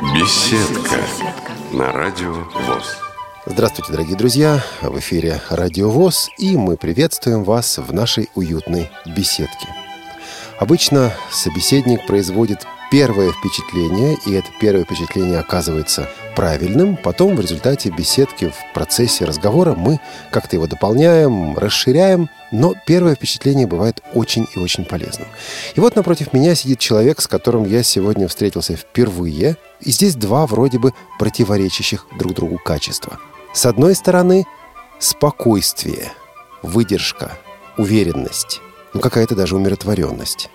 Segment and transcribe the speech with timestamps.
[0.00, 1.04] Беседка
[1.70, 2.96] на радио ВОЗ.
[3.44, 4.64] Здравствуйте, дорогие друзья!
[4.80, 9.68] В эфире Радио ВОЗ, и мы приветствуем вас в нашей уютной беседке.
[10.58, 16.98] Обычно собеседник производит первое впечатление, и это первое впечатление оказывается правильным.
[16.98, 19.98] Потом в результате беседки в процессе разговора мы
[20.30, 25.26] как-то его дополняем, расширяем, но первое впечатление бывает очень и очень полезным.
[25.74, 30.46] И вот напротив меня сидит человек, с которым я сегодня встретился впервые, и здесь два
[30.46, 33.18] вроде бы противоречащих друг другу качества.
[33.54, 34.44] С одной стороны,
[34.98, 36.12] спокойствие,
[36.62, 37.38] выдержка,
[37.78, 38.60] уверенность,
[38.92, 40.50] ну какая-то даже умиротворенность.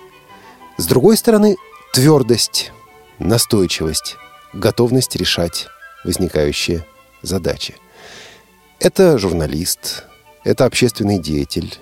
[0.78, 1.58] С другой стороны,
[1.94, 2.72] Твердость,
[3.20, 4.18] настойчивость,
[4.54, 5.68] готовность решать
[6.04, 6.86] возникающие
[7.22, 7.76] задачи.
[8.80, 10.04] Это журналист,
[10.44, 11.74] это общественный деятель,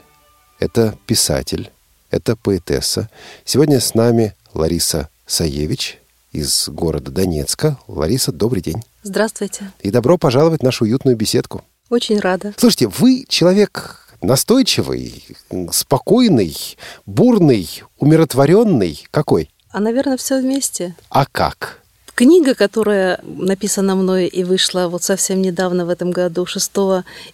[0.60, 1.72] это писатель,
[2.12, 3.10] это поэтесса.
[3.44, 5.99] Сегодня с нами Лариса Саевич
[6.32, 7.77] из города Донецка.
[7.88, 8.84] Лариса, добрый день.
[9.04, 9.72] Здравствуйте.
[9.82, 11.63] И добро пожаловать в нашу уютную беседку.
[11.90, 12.54] Очень рада.
[12.57, 15.24] Слушайте, вы человек настойчивый,
[15.72, 16.55] спокойный,
[17.05, 19.05] бурный, умиротворенный.
[19.12, 19.49] Какой?
[19.76, 20.95] А, наверное, все вместе.
[21.09, 21.81] А как?
[22.15, 26.71] Книга, которая написана мной и вышла вот совсем недавно в этом году, 6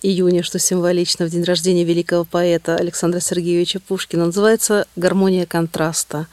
[0.01, 6.25] июня, что символично, в день рождения великого поэта Александра Сергеевича Пушкина, называется «Гармония контраста».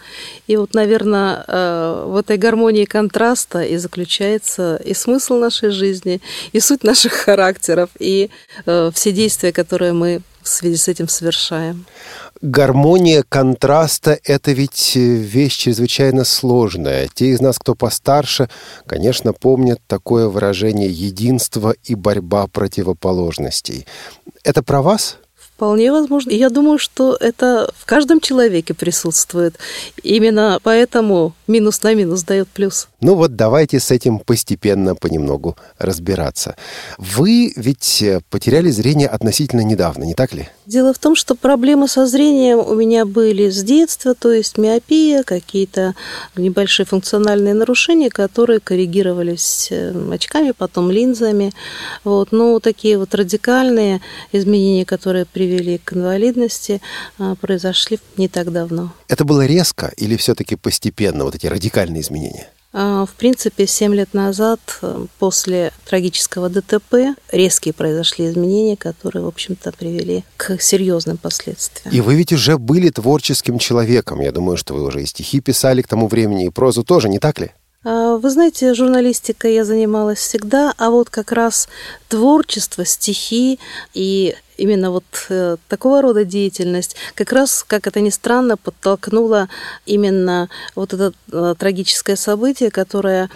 [0.47, 6.23] И вот, наверное, э, в этой гармонии контраста и заключается и смысл нашей жизни,
[6.53, 8.31] и суть наших характеров, и
[8.65, 11.85] э, все действия, которые мы в связи с этим совершаем
[12.41, 17.09] гармония контраста– это ведь э, вещь чрезвычайно сложная.
[17.13, 18.49] Те из нас, кто постарше,
[18.87, 23.87] конечно, помнят такое выражение «единство и борьба противоположностей».
[24.45, 25.19] Это про вас?
[25.59, 26.31] Вполне возможно.
[26.31, 29.59] Я думаю, что это в каждом человеке присутствует.
[30.05, 32.87] Именно поэтому минус на минус дает плюс.
[33.01, 36.55] Ну вот давайте с этим постепенно понемногу разбираться.
[36.97, 40.49] Вы ведь э, потеряли зрение относительно недавно, не так ли?
[40.65, 45.25] Дело в том, что проблемы со зрением у меня были с детства, то есть миопия,
[45.25, 45.95] какие-то
[46.37, 51.53] небольшие функциональные нарушения, которые коррегировались э, очками, потом линзами.
[52.05, 52.31] Вот.
[52.31, 54.01] Но такие вот радикальные
[54.31, 56.81] изменения, которые привели к инвалидности,
[57.19, 58.93] а, произошли не так давно.
[59.09, 62.49] Это было резко или все-таки постепенно, вот эти радикальные изменения?
[62.73, 69.29] А, в принципе, 7 лет назад, э, после трагического ДТП, резкие произошли изменения, которые, в
[69.29, 71.95] общем-то, привели к серьезным последствиям.
[71.95, 74.21] И вы ведь уже были творческим человеком.
[74.21, 77.19] Я думаю, что вы уже и стихи писали к тому времени, и прозу тоже, не
[77.19, 77.53] так ли?
[77.85, 81.69] А, вы знаете, журналистикой я занималась всегда, а вот как раз
[82.09, 83.59] творчество, стихи
[83.95, 86.97] и именно вот э, такого рода деятельность.
[87.15, 89.49] Как раз, как это ни странно, подтолкнула
[89.87, 93.31] именно вот это э, трагическое событие, которое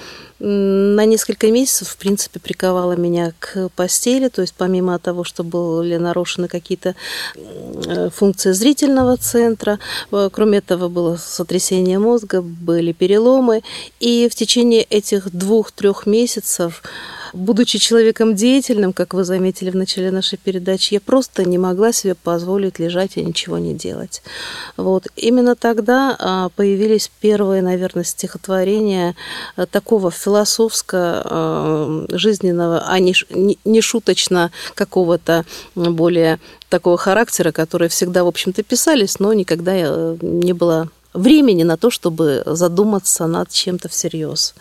[0.45, 5.97] на несколько месяцев, в принципе, приковало меня к постели, то есть помимо того, что были
[5.99, 6.97] нарушены какие-то
[7.37, 9.79] э, функции зрительного центра,
[10.11, 13.63] кроме этого было сотрясение мозга, были переломы,
[14.01, 16.83] и в течение этих двух-трех месяцев
[17.33, 22.15] будучи человеком деятельным, как вы заметили в начале нашей передачи, я просто не могла себе
[22.15, 24.23] позволить лежать и ничего не делать.
[24.77, 25.07] Вот.
[25.17, 29.15] Именно тогда а, появились первые, наверное, стихотворения
[29.57, 32.07] а, такого философского, а,
[32.87, 33.15] а не,
[33.65, 35.45] не шуточно какого-то
[35.75, 36.39] более
[36.69, 41.91] такого характера, которые всегда, в общем-то, писались, но никогда э, не было времени на то,
[41.91, 44.55] чтобы задуматься над чем-то всерьез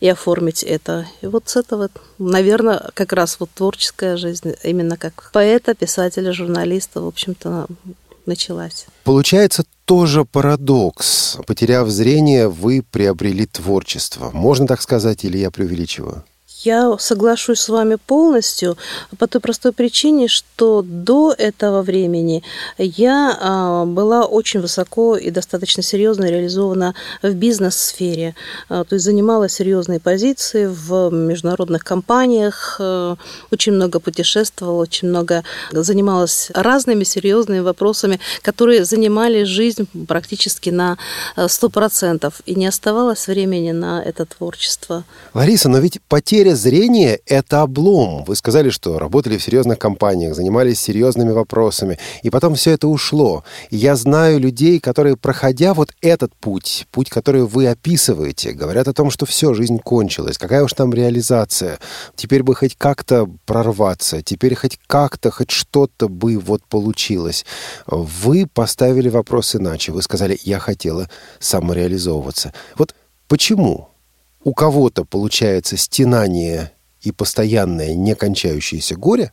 [0.00, 1.06] и оформить это.
[1.22, 7.00] И вот с этого, наверное, как раз вот творческая жизнь, именно как поэта, писателя, журналиста,
[7.00, 7.66] в общем-то,
[8.26, 8.86] началась.
[9.04, 11.38] Получается тоже парадокс.
[11.46, 14.30] Потеряв зрение, вы приобрели творчество.
[14.32, 16.24] Можно так сказать, или я преувеличиваю?
[16.66, 18.76] Я соглашусь с вами полностью
[19.18, 22.42] по той простой причине, что до этого времени
[22.76, 28.34] я а, была очень высоко и достаточно серьезно реализована в бизнес-сфере.
[28.68, 33.16] А, то есть занимала серьезные позиции в международных компаниях, а,
[33.52, 40.98] очень много путешествовала, очень много занималась разными серьезными вопросами, которые занимали жизнь практически на
[41.36, 42.34] 100%.
[42.44, 45.04] И не оставалось времени на это творчество.
[45.32, 48.24] Лариса, но ведь потеря зрения– это облом.
[48.24, 53.44] Вы сказали, что работали в серьезных компаниях, занимались серьезными вопросами, и потом все это ушло.
[53.70, 59.10] Я знаю людей, которые, проходя вот этот путь, путь, который вы описываете, говорят о том,
[59.10, 61.78] что все, жизнь кончилась, какая уж там реализация.
[62.14, 67.44] Теперь бы хоть как-то прорваться, теперь хоть как-то, хоть что-то бы вот получилось.
[67.86, 69.92] Вы поставили вопрос иначе.
[69.92, 72.52] Вы сказали, я хотела самореализовываться.
[72.76, 72.94] Вот
[73.28, 73.88] почему?
[74.46, 76.72] У кого-то получается стенание
[77.02, 79.32] и постоянное некончающееся горе,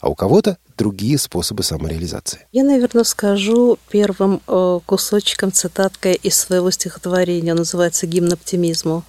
[0.00, 2.46] а у кого-то другие способы самореализации.
[2.52, 7.52] Я, наверное, скажу первым э, кусочком цитаткой из своего стихотворения.
[7.52, 9.02] Называется «Гимн оптимизму».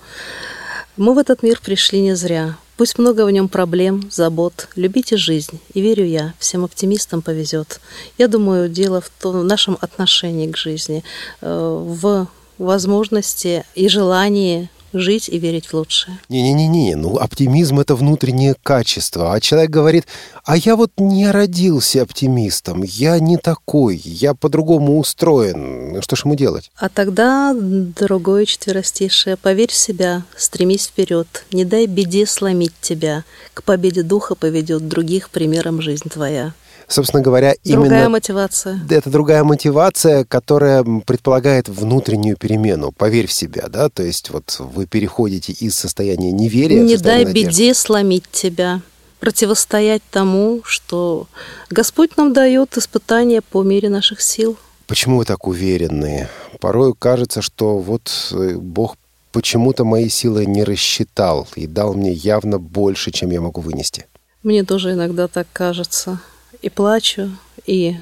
[0.97, 2.57] «Мы в этот мир пришли не зря.
[2.75, 4.67] Пусть много в нем проблем, забот.
[4.75, 7.79] Любите жизнь, и верю я, всем оптимистам повезет.
[8.17, 11.03] Я думаю, дело в, том, в нашем отношении к жизни,
[11.41, 12.27] э, в
[12.57, 14.69] возможности и желании
[14.99, 16.19] жить и верить в лучшее.
[16.29, 20.05] Не-не-не, ну оптимизм это внутреннее качество, а человек говорит,
[20.43, 25.93] а я вот не родился оптимистом, я не такой, я по-другому устроен.
[25.93, 26.71] Ну, что ж ему делать?
[26.77, 29.37] А тогда другое четверостишее.
[29.37, 33.23] Поверь в себя, стремись вперед, не дай беде сломить тебя.
[33.53, 36.53] К победе духа поведет других примером жизнь твоя
[36.87, 37.89] собственно говоря, другая именно...
[37.89, 38.79] Другая мотивация.
[38.89, 42.91] Это другая мотивация, которая предполагает внутреннюю перемену.
[42.91, 43.89] Поверь в себя, да?
[43.89, 47.49] То есть вот вы переходите из состояния неверия Не дай надежды.
[47.49, 48.81] беде сломить тебя.
[49.19, 51.27] Противостоять тому, что
[51.69, 54.57] Господь нам дает испытания по мере наших сил.
[54.87, 56.27] Почему вы так уверены?
[56.59, 58.97] Порой кажется, что вот э, Бог
[59.31, 64.05] почему-то мои силы не рассчитал и дал мне явно больше, чем я могу вынести.
[64.43, 66.19] Мне тоже иногда так кажется
[66.61, 67.31] и плачу,
[67.65, 67.95] и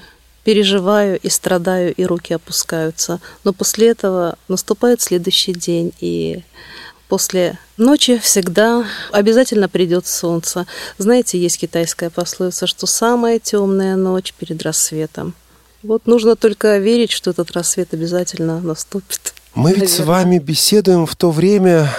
[0.44, 3.20] переживаю, и страдаю, и руки опускаются.
[3.44, 6.44] Но после этого наступает следующий день, и
[7.08, 10.66] после ночи всегда обязательно придет солнце.
[10.98, 15.34] Знаете, есть китайская пословица, что самая темная ночь перед рассветом.
[15.82, 19.34] Вот нужно только верить, что этот рассвет обязательно наступит.
[19.54, 19.88] Мы наверное.
[19.88, 21.90] ведь с вами беседуем в то время,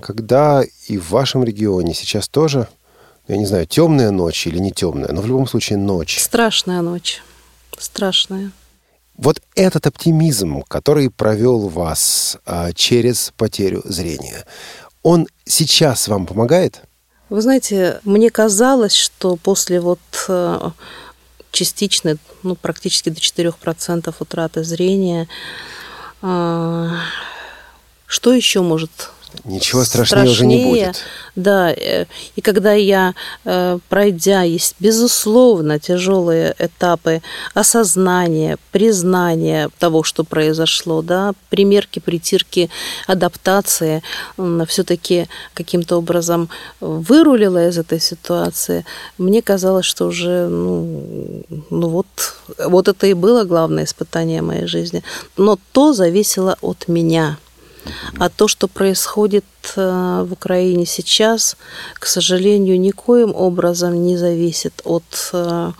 [0.00, 2.68] когда и в вашем регионе сейчас тоже
[3.30, 6.18] я не знаю, темная ночь или не темная, но в любом случае ночь.
[6.18, 7.22] Страшная ночь.
[7.78, 8.50] Страшная.
[9.16, 14.44] Вот этот оптимизм, который провел вас а, через потерю зрения,
[15.02, 16.82] он сейчас вам помогает?
[17.28, 20.72] Вы знаете, мне казалось, что после вот а,
[21.52, 25.28] частичной, ну, практически до 4% утраты зрения,
[26.20, 26.96] а,
[28.06, 29.12] что еще может
[29.44, 31.04] Ничего страшнее, страшнее уже не будет.
[31.36, 32.06] Да, э,
[32.36, 37.22] и когда я, э, пройдя, есть безусловно тяжелые этапы
[37.54, 42.70] осознания, признания того, что произошло, да, примерки, притирки,
[43.06, 44.02] адаптации,
[44.66, 46.48] все-таки каким-то образом
[46.80, 48.84] вырулила из этой ситуации,
[49.18, 52.06] мне казалось, что уже, ну, ну вот,
[52.58, 55.02] вот это и было главное испытание моей жизни.
[55.36, 57.38] Но то зависело от меня–
[58.18, 59.44] а то, что происходит
[59.76, 61.56] э, в Украине сейчас,
[61.94, 65.72] к сожалению, никоим образом не зависит от э,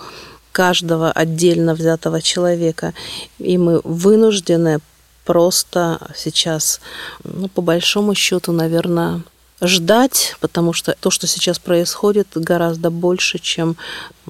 [0.52, 2.94] каждого отдельно взятого человека.
[3.38, 4.80] И мы вынуждены
[5.24, 6.80] просто сейчас,
[7.24, 9.22] ну, по большому счету, наверное,
[9.60, 13.76] ждать, потому что то, что сейчас происходит, гораздо больше, чем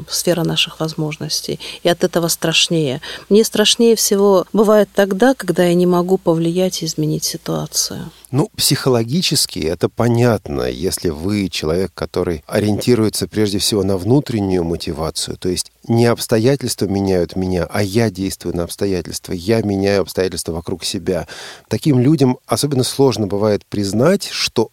[0.09, 1.61] сфера наших возможностей.
[1.83, 3.01] И от этого страшнее.
[3.29, 8.11] Мне страшнее всего бывает тогда, когда я не могу повлиять и изменить ситуацию.
[8.31, 15.49] Ну, психологически это понятно, если вы человек, который ориентируется прежде всего на внутреннюю мотивацию, то
[15.49, 21.27] есть не обстоятельства меняют меня, а я действую на обстоятельства, я меняю обстоятельства вокруг себя.
[21.69, 24.71] Таким людям особенно сложно бывает признать, что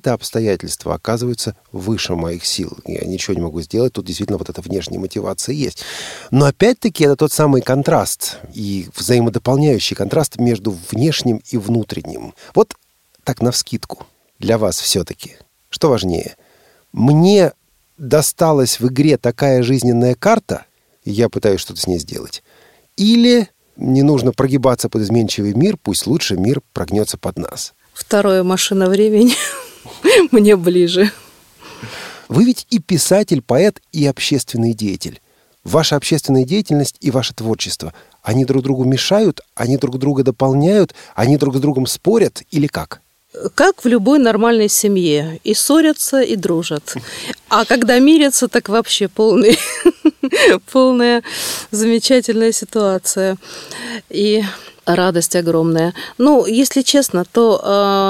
[0.00, 2.72] какие-то обстоятельства оказываются выше моих сил.
[2.86, 5.84] Я ничего не могу сделать, тут действительно вот эта внешняя мотивация есть.
[6.30, 12.32] Но опять-таки это тот самый контраст и взаимодополняющий контраст между внешним и внутренним.
[12.54, 12.74] Вот
[13.24, 14.06] так навскидку,
[14.38, 15.36] для вас все-таки,
[15.68, 16.36] что важнее?
[16.92, 17.52] Мне
[17.98, 20.64] досталась в игре такая жизненная карта,
[21.04, 22.42] и я пытаюсь что-то с ней сделать,
[22.96, 27.74] или не нужно прогибаться под изменчивый мир, пусть лучше мир прогнется под нас.
[27.92, 29.34] Второе машина времени
[30.30, 31.10] мне ближе.
[32.28, 35.20] Вы ведь и писатель, поэт, и общественный деятель.
[35.64, 37.92] Ваша общественная деятельность и ваше творчество,
[38.22, 43.02] они друг другу мешают, они друг друга дополняют, они друг с другом спорят или как?
[43.54, 45.40] как в любой нормальной семье.
[45.44, 46.94] И ссорятся, и дружат.
[47.48, 49.58] А когда мирятся, так вообще полный,
[50.72, 51.22] полная
[51.70, 53.36] замечательная ситуация.
[54.08, 54.42] И
[54.96, 55.94] радость огромная.
[56.18, 57.60] Ну, если честно, то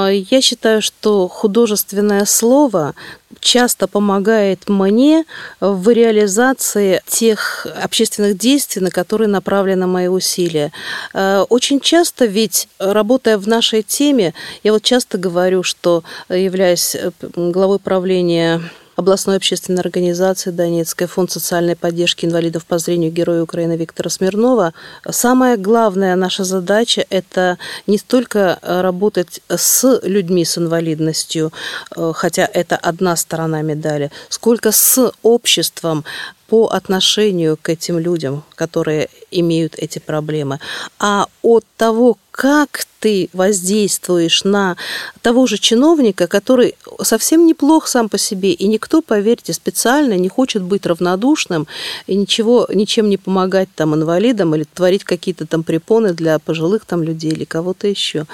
[0.09, 2.93] э, я считаю, что художественное слово
[3.39, 5.25] часто помогает мне
[5.59, 10.71] в реализации тех общественных действий, на которые направлены мои усилия.
[11.13, 14.33] Э, очень часто ведь, работая в нашей теме,
[14.63, 18.61] я вот часто говорю, что являюсь э, главой правления
[18.95, 24.73] областной общественной организации Донецкой, фонд социальной поддержки инвалидов по зрению Героя Украины Виктора Смирнова,
[25.09, 27.57] самая главная наша задача– это
[27.87, 31.51] не столько работать с людьми с инвалидностью,
[31.95, 36.03] э, хотя это одна сторона медали, сколько с обществом,
[36.51, 40.59] по отношению к этим людям, которые имеют эти проблемы,
[40.99, 44.77] а от того, как ты воздействуешь на
[45.21, 50.61] того же чиновника, который совсем неплох сам по себе, и никто, поверьте, специально не хочет
[50.61, 51.67] быть равнодушным
[52.07, 57.03] и ничего, ничем не помогать там инвалидам или творить какие-то там препоны для пожилых там
[57.03, 58.25] людей или кого-то еще.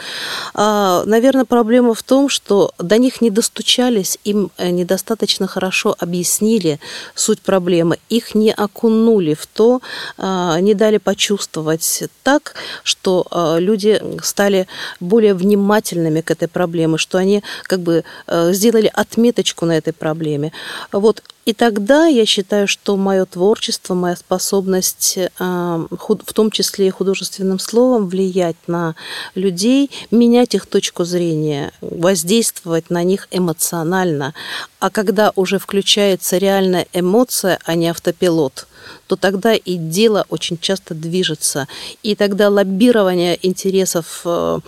[0.53, 6.79] А, наверное, проблема в том, что до них не достучались, им э, недостаточно хорошо объяснили
[7.15, 9.81] суть проблемы, их не окунули в то,
[10.17, 14.67] а, не дали почувствовать так, что а, люди стали
[15.01, 20.53] более внимательными к этой проблеме, что они как бы э, сделали отметочку на этой проблеме.
[20.91, 26.89] Вот и тогда я считаю, что мое творчество, моя способность, э, в том числе и
[26.89, 28.95] художественным словом, влиять на
[29.33, 34.33] людей, менять их точку зрения, воздействовать на них эмоционально.
[34.81, 38.67] А когда уже включается реальная эмоция, а не автопилот,
[39.07, 41.67] то тогда и дело очень часто движется.
[42.03, 44.59] И тогда лоббирование интересов э,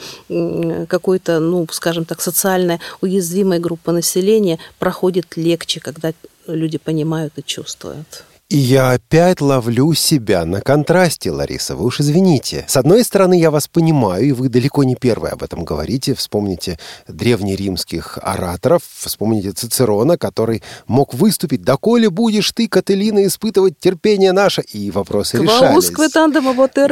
[0.87, 6.13] какой-то, ну, скажем так, социально уязвимой группы населения проходит легче, когда
[6.47, 8.23] люди понимают и чувствуют.
[8.49, 12.65] И я опять ловлю себя на контрасте, Лариса, вы уж извините.
[12.67, 16.15] С одной стороны, я вас понимаю, и вы далеко не первые об этом говорите.
[16.15, 24.63] Вспомните древнеримских ораторов, вспомните Цицерона, который мог выступить «Доколе будешь ты, Кателина, испытывать терпение наше?»
[24.63, 25.75] И вопросы решались.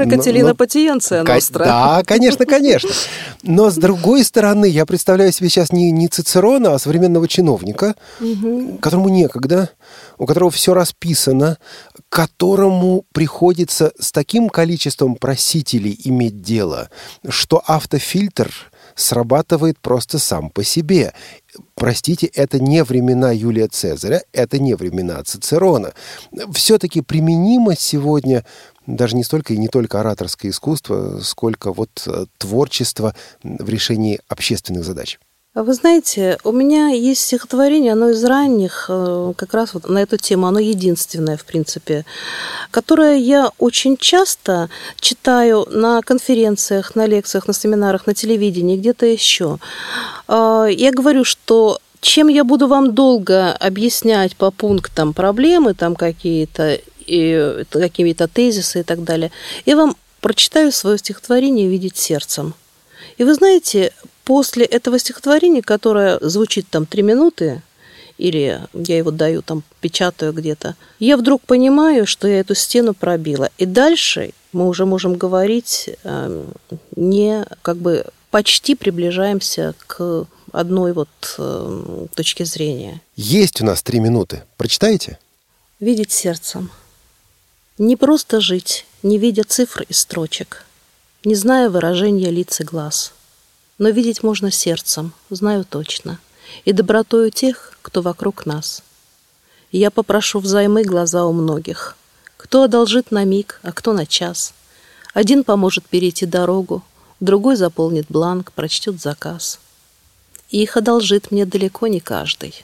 [0.06, 1.24] Кателина Патиенция.
[1.66, 2.92] Да, конечно, конечно.
[3.42, 7.96] Но с другой стороны, я представляю себе сейчас не, не Цицерона, а современного чиновника,
[8.80, 9.72] которому некогда,
[10.20, 11.47] у которого все расписано,
[12.10, 16.90] которому приходится с таким количеством просителей иметь дело,
[17.30, 18.52] что автофильтр
[18.96, 21.14] срабатывает просто сам по себе.
[21.76, 25.94] Простите, это не времена Юлия Цезаря, это не времена Цицерона.
[26.52, 28.44] Все-таки применимо сегодня
[28.88, 33.14] даже не столько и не только ораторское искусство, сколько вот э, творчество
[33.44, 35.20] в решении общественных задач.
[35.60, 40.16] Вы знаете, у меня есть стихотворение, оно из ранних, э, как раз вот на эту
[40.18, 42.06] тему, оно единственное, в принципе,
[42.70, 49.58] которое я очень часто читаю на конференциях, на лекциях, на семинарах, на телевидении, где-то еще.
[50.28, 56.80] Э, я говорю, что чем я буду вам долго объяснять по пунктам проблемы там какие-то,
[57.00, 59.32] и какие-то тезисы и так далее,
[59.66, 62.54] я вам прочитаю свое стихотворение «Видеть сердцем».
[63.18, 63.92] И вы знаете,
[64.28, 67.62] после этого стихотворения, которое звучит там три минуты,
[68.18, 73.50] или я его даю там, печатаю где-то, я вдруг понимаю, что я эту стену пробила.
[73.58, 76.46] И дальше мы уже можем говорить э,
[76.98, 81.08] не как бы почти приближаемся к одной вот
[81.38, 83.00] э, точке зрения.
[83.16, 84.44] Есть у нас три минуты.
[84.58, 85.20] Прочитаете?
[85.80, 86.70] Видеть сердцем.
[87.78, 90.66] Не просто жить, не видя цифр и строчек,
[91.24, 93.14] не зная выражения лиц и глаз–
[93.78, 96.20] но видеть можно сердцем, знаю точно,
[96.66, 98.84] и добротою тех, кто вокруг нас.
[99.72, 101.96] Я попрошу взаймы глаза у многих.
[102.38, 104.54] Кто одолжит на миг, а кто на час.
[105.14, 106.84] Один поможет перейти дорогу,
[107.20, 109.60] другой заполнит бланк, прочтет заказ.
[110.50, 112.64] И их одолжит мне далеко не каждый.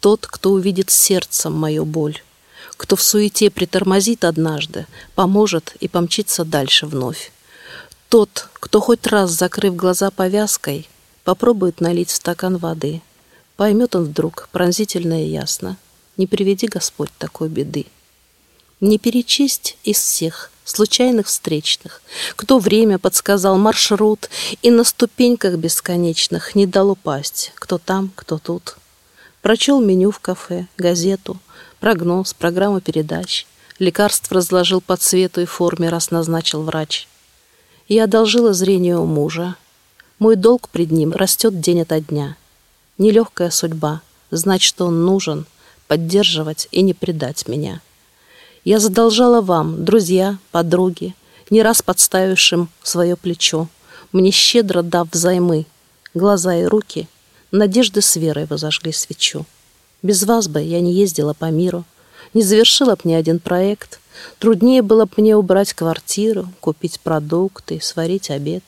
[0.00, 2.22] Тот, кто увидит сердцем мою боль,
[2.76, 7.32] кто в суете притормозит однажды, поможет и помчится дальше вновь.
[8.14, 10.88] Тот, кто хоть раз, закрыв глаза повязкой,
[11.24, 13.02] попробует налить в стакан воды,
[13.56, 15.76] поймет он вдруг пронзительно и ясно.
[16.16, 17.86] Не приведи Господь такой беды.
[18.80, 22.02] Не перечесть из всех случайных встречных,
[22.36, 24.30] кто время подсказал маршрут
[24.62, 28.76] и на ступеньках бесконечных не дал упасть, кто там, кто тут.
[29.42, 31.36] Прочел меню в кафе, газету,
[31.80, 33.44] прогноз, программу передач,
[33.80, 37.08] лекарств разложил по цвету и форме, раз назначил врач–
[37.88, 39.56] я одолжила зрение у мужа.
[40.18, 42.36] Мой долг пред ним растет день ото дня.
[42.98, 44.00] Нелегкая судьба,
[44.30, 45.46] знать, что он нужен,
[45.86, 47.80] поддерживать и не предать меня.
[48.64, 51.14] Я задолжала вам, друзья, подруги,
[51.50, 53.68] не раз подставившим свое плечо,
[54.12, 55.66] мне щедро дав взаймы,
[56.14, 57.08] глаза и руки,
[57.50, 59.44] надежды с верой возожгли свечу.
[60.02, 61.84] Без вас бы я не ездила по миру,
[62.32, 64.00] не завершила б ни один проект,
[64.38, 68.64] Труднее было бы мне убрать квартиру, купить продукты, сварить обед.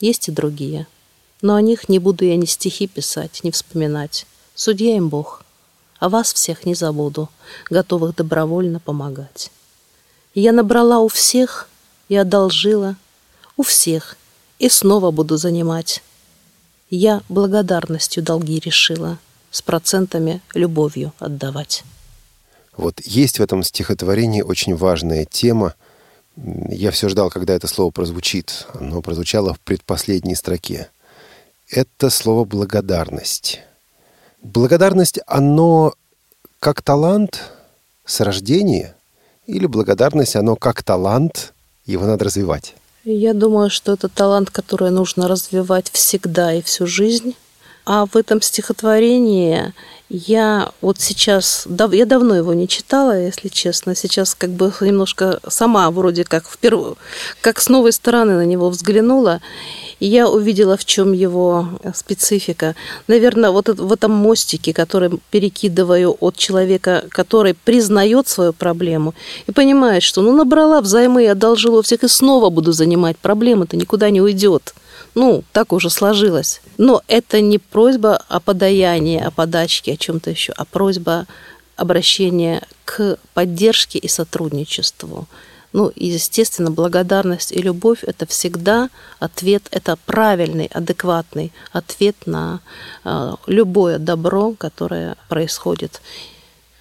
[0.00, 0.86] Есть и другие.
[1.42, 4.26] Но о них не буду я ни стихи писать, ни вспоминать.
[4.54, 5.42] Судья им Бог.
[5.98, 7.30] а вас всех не забуду,
[7.70, 9.50] готовых добровольно помогать.
[10.34, 11.70] Я набрала у всех
[12.10, 12.96] и одолжила,
[13.56, 14.18] у всех,
[14.58, 16.02] и снова буду занимать.
[16.90, 19.18] Я благодарностью долги решила,
[19.50, 21.82] с процентами любовью отдавать.
[22.76, 25.74] Вот есть в этом стихотворении очень важная тема.
[26.36, 28.66] Я все ждал, когда это слово прозвучит.
[28.74, 30.90] Оно прозвучало в предпоследней строке.
[31.70, 33.60] Это слово «благодарность».
[34.42, 35.94] Благодарность, оно
[36.60, 37.50] как талант
[38.04, 38.94] с рождения?
[39.46, 41.54] Или благодарность, оно как талант,
[41.86, 42.74] его надо развивать?
[43.04, 47.34] Я думаю, что это талант, который нужно развивать всегда и всю жизнь.
[47.86, 49.72] А в этом стихотворении
[50.08, 55.88] я вот сейчас, я давно его не читала, если честно, сейчас как бы немножко сама
[55.92, 56.96] вроде как впервые,
[57.40, 59.40] как с новой стороны на него взглянула,
[60.00, 62.74] и я увидела, в чем его специфика.
[63.06, 69.14] Наверное, вот в этом мостике, который перекидываю от человека, который признает свою проблему
[69.46, 73.76] и понимает, что ну набрала взаймы и одолжила у всех, и снова буду занимать, проблема-то
[73.76, 74.74] никуда не уйдет.
[75.16, 76.60] Ну, так уже сложилось.
[76.76, 81.26] Но это не просьба о подаянии, о подачке, о чем-то еще, а просьба
[81.74, 85.26] обращения к поддержке и сотрудничеству.
[85.72, 92.60] Ну, и, естественно, благодарность и любовь– это всегда ответ, это правильный, адекватный ответ на
[93.04, 96.02] э, любое добро, которое происходит,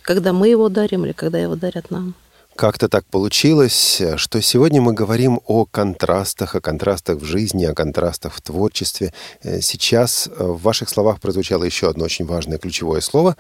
[0.01, 2.15] когда мы его дарим или когда его дарят нам.
[2.55, 8.33] Как-то так получилось, что сегодня мы говорим о контрастах, о контрастах в жизни, о контрастах
[8.33, 9.13] в творчестве.
[9.43, 13.35] Э, сейчас э, в ваших словах прозвучало еще одно очень важное ключевое слово.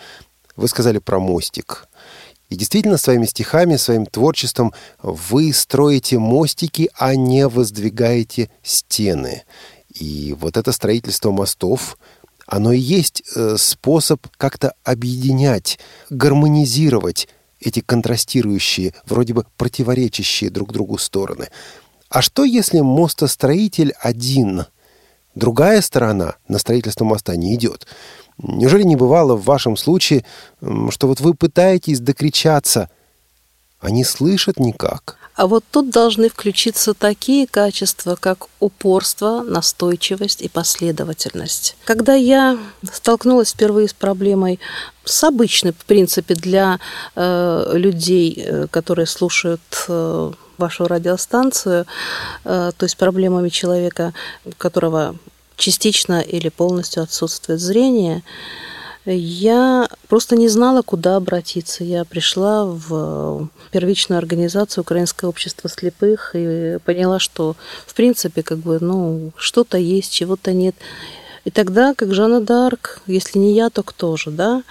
[0.57, 1.87] Вы сказали про мостик.
[2.49, 9.43] И действительно, своими стихами, своим творчеством вы строите мостики, а не воздвигаете стены.
[9.93, 11.97] И вот это строительство мостов,
[12.47, 15.79] оно и есть э, способ как-то объединять,
[16.09, 21.49] гармонизировать эти контрастирующие, вроде бы противоречащие друг другу стороны.
[22.09, 24.65] А что, если мостостроитель один,
[25.33, 27.87] другая сторона на строительство моста не идет?
[28.37, 30.25] Неужели не бывало в вашем случае,
[30.89, 32.89] что вот вы пытаетесь докричаться,
[33.79, 35.17] а не слышат никак?
[35.35, 41.75] А вот тут должны включиться такие качества, как упорство, настойчивость и последовательность.
[41.83, 42.57] Когда я
[42.89, 44.59] столкнулась впервые с проблемой
[45.03, 46.79] с обычной, в принципе, для
[47.15, 51.85] э, людей, э, которые слушают э, вашу радиостанцию,
[52.45, 54.13] э, то есть проблемами человека,
[54.45, 55.15] у которого
[55.57, 58.23] частично или полностью отсутствует зрение,
[59.13, 61.83] я просто не знала, куда обратиться.
[61.83, 68.79] Я пришла в первичную организацию Украинское общество слепых и поняла, что в принципе как бы
[68.79, 70.75] ну что-то есть, чего-то нет.
[71.45, 74.63] И тогда, как Жанна Дарк, если не я, то кто же, да?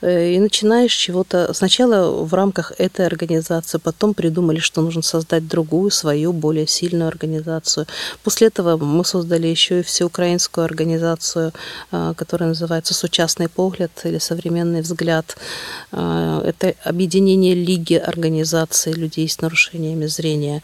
[0.00, 1.52] Э, и начинаешь чего-то...
[1.52, 7.86] Сначала в рамках этой организации, потом придумали, что нужно создать другую, свою, более сильную организацию.
[8.22, 11.52] После этого мы создали еще и всеукраинскую организацию,
[11.92, 15.36] э, которая называется «Сучастный погляд» или «Современный взгляд».
[15.92, 20.62] Э, это объединение лиги организаций людей с нарушениями зрения.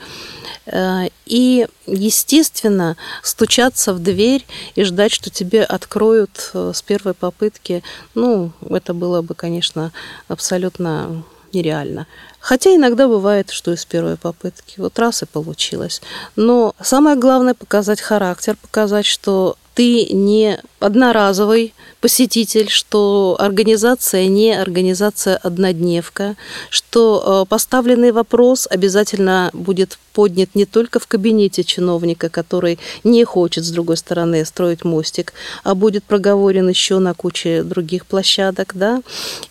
[1.27, 4.45] И, естественно, стучаться в дверь
[4.75, 7.83] и ждать, что тебе тебе откроют э, с первой попытки,
[8.15, 9.93] ну, это было бы, конечно,
[10.29, 12.07] абсолютно нереально.
[12.39, 14.81] Хотя иногда бывает, что из первой попытки.
[14.81, 16.01] Вот раз и получилось.
[16.37, 25.39] Но самое главное показать характер, показать, что ты не одноразовый посетитель, что организация не организация
[25.39, 26.37] однодневка,
[26.69, 33.65] что э, поставленный вопрос обязательно будет поднят не только в кабинете чиновника, который не хочет,
[33.65, 35.33] с другой стороны, строить мостик,
[35.65, 39.01] а будет проговорен еще на куче других площадок, да,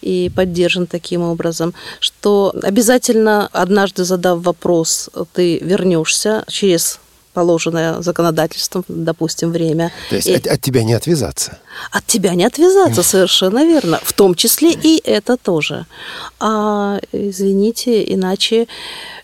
[0.02, 7.00] и поддержан таким образом, что обязательно однажды задав вопрос, ты вернешься через
[7.40, 9.92] положенное законодательством, допустим, время.
[10.10, 10.34] То есть и...
[10.34, 11.58] от, от тебя не отвязаться?
[11.90, 14.00] От тебя не отвязаться, совершенно верно.
[14.04, 15.86] В том числе и это тоже.
[16.40, 18.68] А, извините, иначе,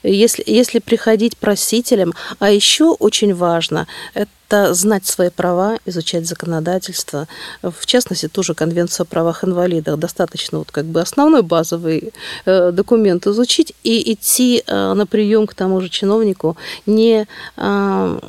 [0.04, 7.28] если, если приходить просителем, а еще очень важно, это это знать свои права, изучать законодательство.
[7.62, 10.00] В частности, ту же Конвенцию о правах инвалидов.
[10.00, 12.14] Достаточно вот как бы основной базовый
[12.46, 17.28] э, документ изучить и идти э, на прием к тому же чиновнику не
[17.58, 18.20] э,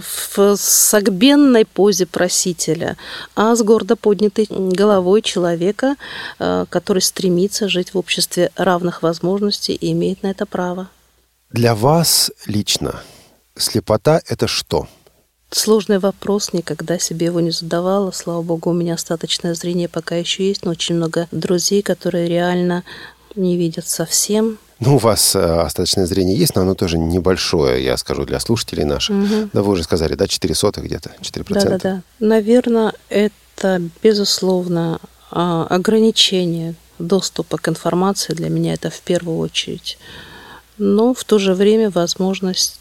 [0.00, 2.96] в согбенной позе просителя,
[3.34, 5.96] а с гордо поднятой головой человека,
[6.38, 10.88] который стремится жить в обществе равных возможностей и имеет на это право.
[11.50, 13.02] Для вас лично
[13.56, 14.86] слепота– это что?
[15.50, 18.10] Сложный вопрос, никогда себе его не задавала.
[18.10, 22.84] Слава богу, у меня остаточное зрение пока еще есть, но очень много друзей, которые реально
[23.34, 24.58] не видят совсем.
[24.80, 28.84] Ну, у вас э, остаточное зрение есть, но оно тоже небольшое, я скажу, для слушателей
[28.84, 29.16] наших.
[29.16, 29.50] Угу.
[29.52, 31.44] Да, вы уже сказали, да, 4 сотых где-то, 4%?
[31.54, 32.02] Да-да-да.
[32.20, 39.98] Наверное, это, безусловно, а, ограничение доступа к информации для меня это в первую очередь.
[40.78, 42.78] Но в то же время возможность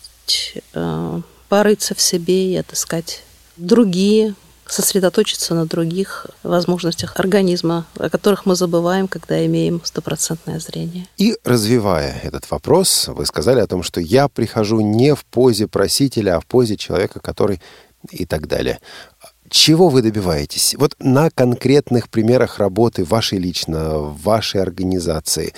[0.74, 3.24] э, порыться в себе и отыскать
[3.58, 4.36] другие
[4.70, 11.08] сосредоточиться на других возможностях организма, о которых мы забываем, когда имеем стопроцентное зрение.
[11.18, 16.38] И развивая этот вопрос, вы сказали о том, что я прихожу не в позе просителя,
[16.38, 17.62] а в позе человека, который
[18.12, 18.80] и так далее.
[19.50, 20.76] Чего вы добиваетесь?
[20.78, 25.54] Вот на конкретных примерах работы вашей лично, вашей организации.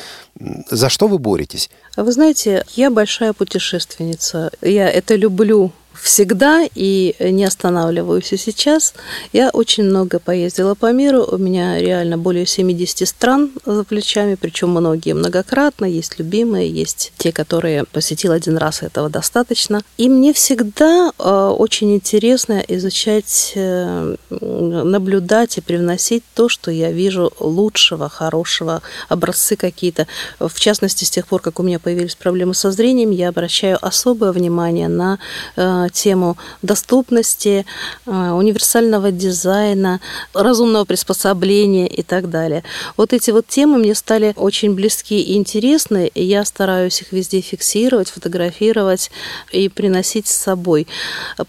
[0.70, 1.72] За что вы боретесь?
[1.98, 4.52] Вы знаете, я большая путешественница.
[4.62, 8.94] Я это люблю всегда и не останавливаюсь и сейчас.
[9.34, 11.28] Я очень много поездила по миру.
[11.30, 15.86] У меня реально более 70 стран за плечами, причем многие многократно.
[15.86, 19.82] Есть любимые, есть те, которые посетил один раз, этого достаточно.
[19.98, 27.32] И мне всегда э, очень интересно изучать, э, наблюдать и привносить то, что я вижу
[27.40, 30.08] лучшего, хорошего, образцы какие-то.
[30.40, 34.32] В частности, с тех пор, как у меня появились проблемы со зрением, я обращаю особое
[34.32, 35.20] внимание на
[35.56, 37.66] э, тему доступности,
[38.06, 40.02] э, универсального дизайна,
[40.34, 42.64] разумного приспособления и так далее.
[42.98, 47.40] Вот эти вот темы мне стали очень близки и интересны, и я стараюсь их везде
[47.40, 49.12] фиксировать, фотографировать
[49.52, 50.88] и приносить с собой.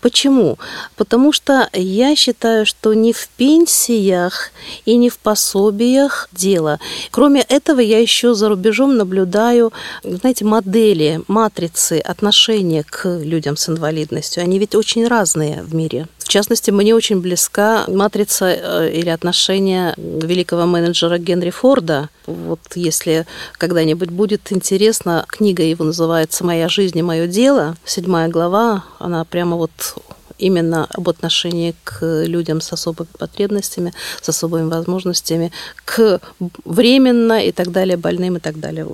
[0.00, 0.58] Почему?
[0.96, 4.50] Потому что я считаю, что не в пенсиях
[4.84, 6.78] и не в пособиях дело.
[7.10, 9.72] Кроме этого, я еще за рубежом наблюдаю,
[10.04, 14.42] знаете, модели, матрицы отношения к людям с инвалидностью полностью.
[14.42, 16.06] Они ведь очень разные в мире.
[16.18, 22.08] В частности, мне очень близка матрица э, или отношение великого менеджера Генри Форда.
[22.26, 23.26] Вот если
[23.58, 27.76] когда-нибудь будет интересно, книга его называется «Моя жизнь и мое дело».
[27.84, 29.70] Седьмая глава, она прямо вот
[30.40, 35.52] именно об отношении к людям с особыми потребностями, с особыми возможностями,
[35.84, 36.20] к
[36.64, 38.86] временно и так далее, больным и так далее.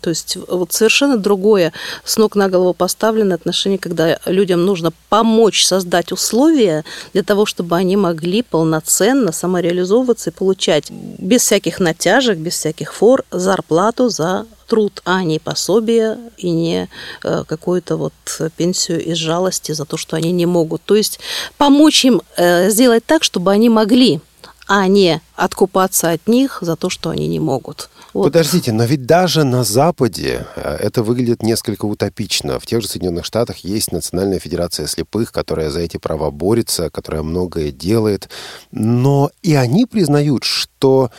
[0.00, 1.72] То есть вот совершенно другое
[2.04, 7.76] с ног на голову поставленное отношение, когда людям нужно помочь создать условия для того, чтобы
[7.76, 15.02] они могли полноценно самореализовываться и получать без всяких натяжек, без всяких фор зарплату за труд,
[15.04, 16.88] а не пособие и не
[17.22, 18.14] э, какую-то вот
[18.56, 20.80] пенсию из жалости за то, что они не могут.
[20.82, 21.20] То есть
[21.58, 24.20] помочь им э, сделать так, чтобы они могли
[24.68, 27.90] а не откупаться от них за то, что они не могут.
[28.14, 28.24] Вот.
[28.24, 32.58] Подождите, но ведь даже на Западе э, это выглядит несколько утопично.
[32.58, 37.22] В тех же Соединенных Штатах есть Национальная Федерация слепых, которая за эти права борется, которая
[37.22, 38.30] многое делает.
[38.70, 41.10] Но и они признают, что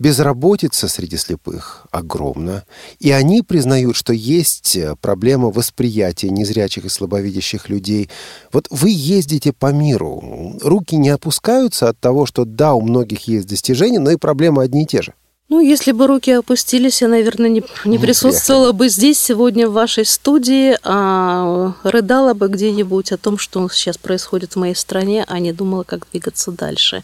[0.00, 2.64] Безработица среди слепых огромна,
[3.00, 8.08] и они признают, что есть э, проблема восприятия незрячих и слабовидящих людей.
[8.50, 13.46] Вот вы ездите по миру, руки не опускаются от того, что да, у многих есть
[13.46, 15.12] достижения, но и проблемы одни и те же.
[15.50, 20.06] Ну, если бы руки опустились, я, наверное, не, не присутствовала бы здесь сегодня в вашей
[20.06, 25.52] студии, а рыдала бы где-нибудь о том, что сейчас происходит в моей стране, а не
[25.52, 27.02] думала, как двигаться дальше.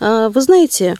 [0.00, 0.96] А, вы знаете,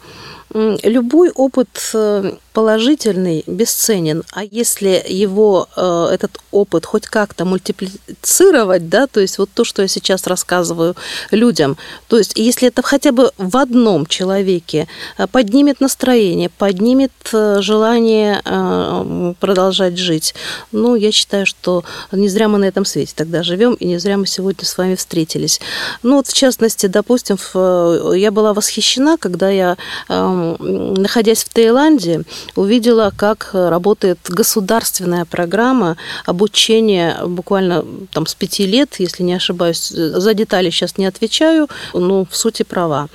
[0.53, 9.05] любой опыт э, положительный бесценен, а если его, э, этот опыт хоть как-то мультиплицировать, да,
[9.05, 10.95] то есть вот то, что я сейчас рассказываю
[11.29, 18.41] людям, то есть если это хотя бы в одном человеке э, поднимет настроение, поднимет желание
[19.39, 20.33] продолжать жить,
[20.71, 24.17] ну, я считаю, что не зря мы на этом свете тогда живем, и не зря
[24.17, 25.61] мы сегодня с вами встретились.
[26.01, 29.77] Ну, вот в частности, допустим, я была восхищена, когда я
[30.59, 32.23] находясь в Таиланде,
[32.55, 39.89] увидела, как работает государственная программа обучения буквально там с пяти лет, если не ошибаюсь.
[39.89, 43.09] За детали сейчас не отвечаю, но в сути права.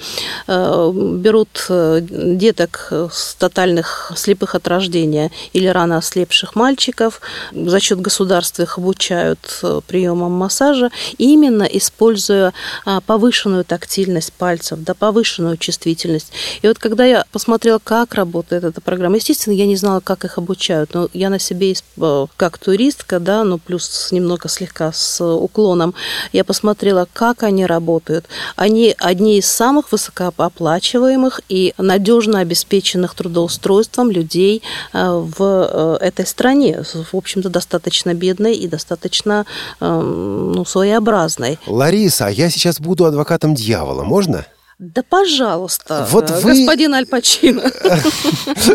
[0.46, 7.20] Э, берут э, деток с тотальных слепых от рождения или рано ослепших мальчиков,
[7.52, 12.52] за счет государства их обучают э, приемам массажа, именно используя
[12.84, 16.32] а, повышенную тактильность пальцев, да, повышенную чувствительность.
[16.62, 19.16] И вот когда я я посмотрела, как работает эта программа.
[19.16, 23.44] Естественно, я не знала, как их обучают, но я на себе, э, как туристка, да,
[23.44, 25.94] ну плюс немного слегка с уклоном,
[26.32, 28.26] я посмотрела, как они работают.
[28.56, 37.16] Они одни из самых высокооплачиваемых и надежно обеспеченных трудоустройств трудоустройством людей в этой стране, в
[37.16, 39.46] общем-то, достаточно бедной и достаточно
[39.80, 41.58] ну, своеобразной.
[41.66, 44.46] Лариса, а я сейчас буду адвокатом дьявола, можно?
[44.78, 46.50] Да, пожалуйста, вот вы...
[46.50, 47.62] господин Аль Пачино.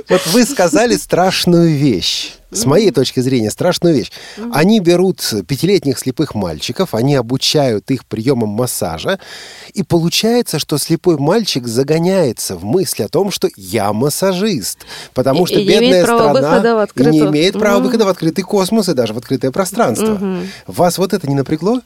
[0.09, 4.11] Вот вы сказали страшную вещь с моей точки зрения, страшную вещь.
[4.51, 9.19] Они берут пятилетних слепых мальчиков, они обучают их приемам массажа,
[9.73, 14.79] и получается, что слепой мальчик загоняется в мысли о том, что я массажист,
[15.13, 19.17] потому что и, бедная страна не имеет права выхода в открытый космос и даже в
[19.17, 20.19] открытое пространство.
[20.65, 21.81] Вас вот это не напрягло?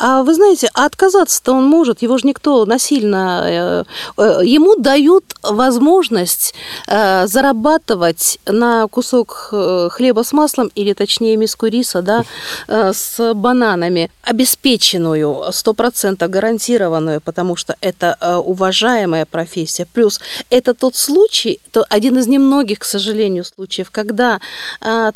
[0.00, 3.42] А вы знаете, а отказаться-то он может, его же никто насильно...
[3.44, 3.84] Э,
[4.16, 6.54] э, ему дают возможность
[6.86, 9.52] э, зарабатывать на кусок
[9.90, 12.24] хлеба с маслом, или точнее миску риса, да,
[12.66, 19.86] с бананами, обеспеченную, 100% гарантированную, потому что это уважаемая профессия.
[19.92, 24.40] Плюс это тот случай, то один из немногих, к сожалению, случаев, когда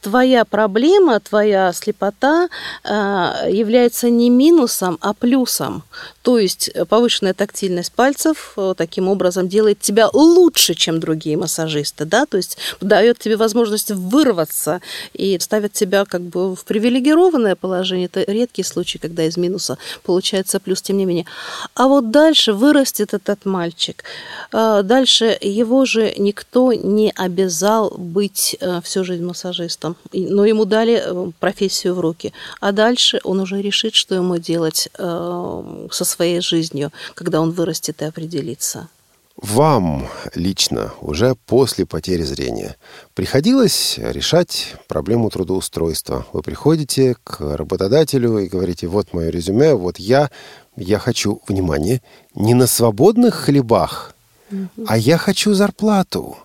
[0.03, 2.49] твоя проблема, твоя слепота
[2.85, 5.83] является не минус, минусом, а плюсом.
[6.23, 12.05] То есть э, повышенная тактильность пальцев э, таким образом делает тебя лучше, чем другие массажисты,
[12.05, 14.81] да, то есть дает тебе возможность вырваться
[15.13, 18.07] и ставит тебя как бы в привилегированное положение.
[18.07, 21.27] Это редкий случай, когда из минуса получается плюс, тем не менее.
[21.75, 24.05] А вот дальше вырастет этот мальчик.
[24.53, 31.33] А дальше его же никто не обязал быть э, всю жизнь массажистом, но ему дали
[31.41, 32.33] профессию в руки.
[32.61, 37.51] А дальше он уже решит, что ему делать делать э, со своей жизнью, когда он
[37.51, 38.89] вырастет и определится.
[39.37, 42.77] Вам лично уже после потери зрения
[43.15, 46.25] приходилось решать проблему трудоустройства?
[46.33, 50.31] Вы приходите к работодателю и говорите, вот мое резюме, вот я,
[50.77, 52.01] я хочу, внимание,
[52.35, 54.15] не на свободных хлебах,
[54.87, 56.37] а я хочу зарплату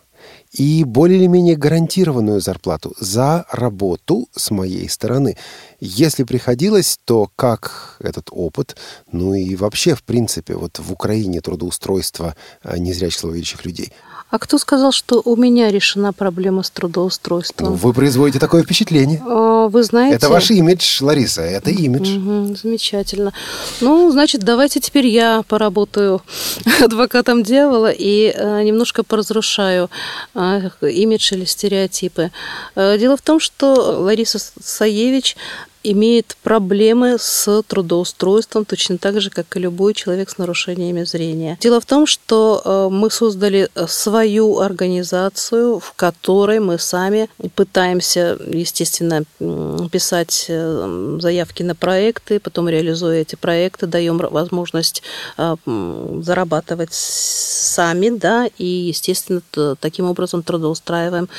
[0.52, 5.38] и более или менее гарантированную зарплату за работу с моей стороны.
[5.80, 8.76] Если приходилось, то как этот опыт,
[9.12, 13.94] ну и вообще, в принципе, вот в Украине трудоустройство а, незрячих слабовидящих людей–
[14.32, 17.74] а кто сказал, что у меня решена проблема с трудоустройством?
[17.76, 19.24] Вы производите такое впечатление.
[19.26, 20.15] А, вы знаете...
[20.18, 22.15] Это ваш имидж, Лариса, это имидж.
[22.18, 23.34] Угу, замечательно.
[23.82, 26.22] Ну, значит, давайте теперь я поработаю
[26.80, 29.89] адвокатом дьявола и э, немножко поразрушаю
[30.36, 32.30] э, имидж или стереотипы.
[32.76, 35.38] Э, дело в том, что Лариса Саевич
[35.84, 41.58] имеет проблемы с трудоустройством точно так же, как и любой человек с нарушениями зрения.
[41.62, 48.38] Дело в том, что э, мы создали э, свою организацию, в которой мы сами пытаемся,
[48.46, 49.24] естественно,
[49.92, 55.04] писать э, заявки на проекты, потом реализуя эти проекты, даем возможность
[55.38, 59.42] зарабатывать сами, да, и, естественно,
[59.80, 61.30] таким образом трудоустраиваем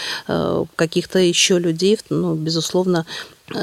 [0.76, 3.07] каких-то еще людей, ну, безусловно,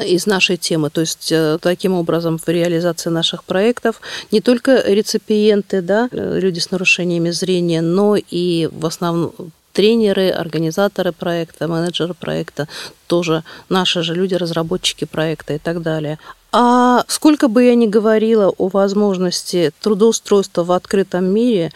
[0.06, 0.90] из нашей темы.
[0.90, 6.60] То есть э, таким образом в реализации наших проектов не только реципиенты, да, э, люди
[6.60, 9.34] с нарушениями зрения, но и в основном
[9.74, 12.68] тренеры, организаторы проекта, менеджеры проекта,
[13.08, 16.20] тоже наши же люди, разработчики проекта и так далее.
[16.60, 21.72] А сколько бы я ни говорила о возможности трудоустройства в открытом мире,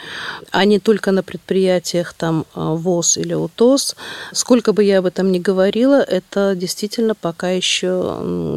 [0.49, 3.95] а не только на предприятиях там э, ВОЗ или УТОС,
[4.31, 7.91] сколько бы я об этом ни говорила, это действительно пока еще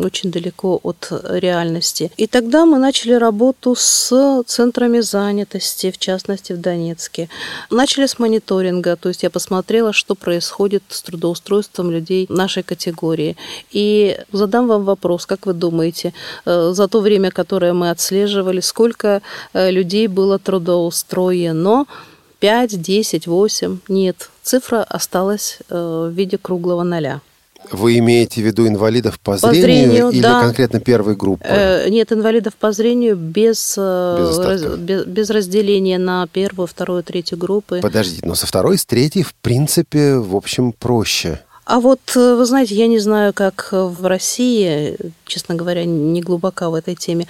[0.03, 2.11] очень далеко от реальности.
[2.17, 7.29] И тогда мы начали работу с центрами занятости, в частности в Донецке.
[7.71, 13.37] Начали с мониторинга, то есть я посмотрела, что происходит с трудоустройством людей нашей категории.
[13.71, 16.13] И задам вам вопрос, как вы думаете,
[16.47, 19.23] э, за то время, которое мы отслеживали, сколько
[19.53, 21.87] э, людей было трудоустроено,
[22.41, 27.21] 5, 10, 8, нет, цифра осталась э, в виде круглого ноля.
[27.73, 30.43] Вы имеете в виду инвалидов по, по зрению, зрению или да.
[30.43, 31.45] конкретно первой группы?
[31.47, 37.39] Э, нет, инвалидов по зрению без, без, раз, без, без разделения на первую, вторую, третью
[37.39, 37.81] группы.
[37.81, 41.41] Подождите, но со второй, с третьей, в принципе, в общем, проще.
[41.65, 46.71] А вот, э, вы знаете, я не знаю, как в России, честно говоря, не глубоко
[46.71, 47.27] в этой теме,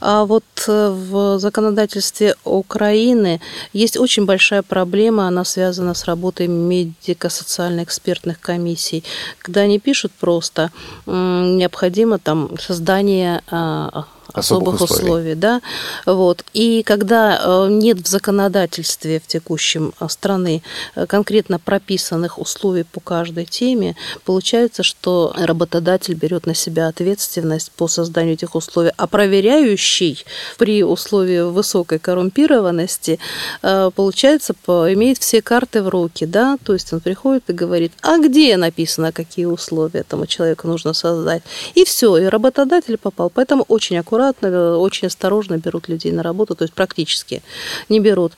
[0.00, 3.40] а вот э, в законодательстве Украины
[3.72, 9.04] есть очень большая проблема, она связана с работой медико-социально-экспертных комиссий,
[9.38, 10.70] когда они пишут просто,
[11.06, 15.04] необходимо там создание а, особых, особых условий.
[15.04, 15.62] условий, да,
[16.04, 16.44] вот.
[16.52, 20.62] И когда э, нет в законодательстве в текущем э, страны
[20.94, 27.88] э, конкретно прописанных условий по каждой теме, получается, что работодатель берет на себя ответственность по
[27.88, 30.24] созданию этих условий, а проверяющий
[30.58, 33.18] при условии высокой коррумпированности,
[33.60, 38.56] получается, имеет все карты в руки, да, то есть он приходит и говорит, а где
[38.56, 41.42] написано, какие условия этому человеку нужно создать,
[41.74, 46.54] и все, и работодатель попал, поэтому очень аккуратно аккуратно, очень осторожно берут людей на работу,
[46.54, 47.42] то есть практически
[47.88, 48.32] не берут.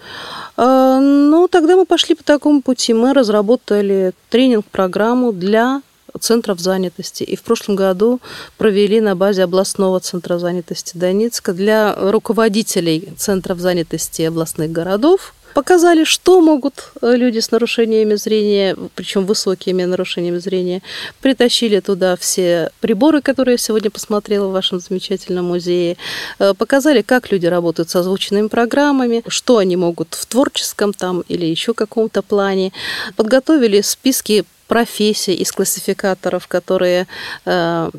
[0.57, 2.93] А, ну, тогда мы пошли по такому пути.
[2.95, 5.83] Мы разработали тренинг-программу для
[6.21, 7.23] центров занятости.
[7.23, 8.21] И в прошлом году
[8.57, 16.41] провели на базе областного центра занятости Донецка для руководителей центров занятости областных городов показали, что
[16.41, 20.83] могут э, люди с нарушениями зрения, причем высокими нарушениями зрения.
[21.21, 25.97] Притащили туда все приборы, которые я сегодня посмотрела в вашем замечательном музее.
[26.39, 31.47] Э, показали, как люди работают с озвученными программами, что они могут в творческом там или
[31.47, 32.73] еще каком-то плане.
[33.17, 37.07] Подготовили списки профессий из классификаторов, которые
[37.47, 37.91] э,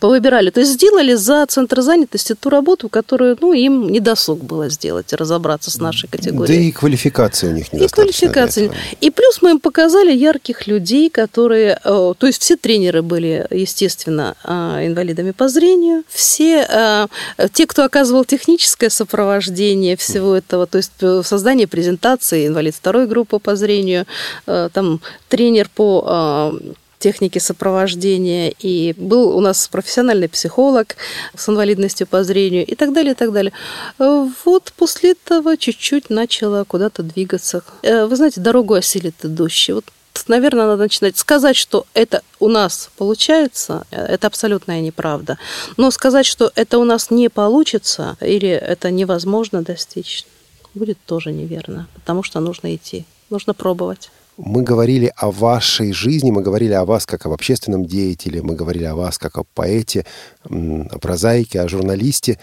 [0.00, 0.50] повыбирали.
[0.50, 5.12] То есть сделали за центр занятости ту работу, которую ну, им не досуг было сделать,
[5.12, 6.58] разобраться с нашей категорией.
[6.58, 8.70] Да и квалификация у них не И квалификация.
[9.00, 11.80] И плюс мы им показали ярких людей, которые...
[11.84, 16.02] Э, то есть все тренеры были, естественно, э, инвалидами по зрению.
[16.08, 17.06] Все э,
[17.52, 23.38] те, кто оказывал техническое сопровождение всего этого, то есть э, создание презентации, инвалид второй группы
[23.38, 24.06] по зрению,
[24.46, 26.52] э, там тренер по Э,
[26.98, 30.96] техники сопровождения, и был у нас профессиональный психолог
[31.36, 33.52] с инвалидностью по зрению и так далее, и так далее.
[33.98, 37.62] Вот после этого чуть-чуть начала куда-то двигаться.
[37.82, 39.74] Э, вы знаете, дорогу осилит идущий.
[39.74, 39.84] Вот
[40.26, 41.16] наверное, надо начинать.
[41.16, 45.38] Сказать, что это у нас получается, это абсолютная неправда.
[45.76, 50.26] Но сказать, что это у нас не получится или это невозможно достичь,
[50.74, 54.10] будет тоже неверно, потому что нужно идти, нужно пробовать.
[54.38, 58.84] Мы говорили о вашей жизни, мы говорили о вас как об общественном деятеле, мы говорили
[58.84, 60.06] о вас как о поэте,
[60.44, 62.38] о прозаике, о журналисте.